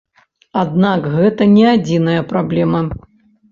[0.61, 2.85] Аднак гэта не адзіная праблема.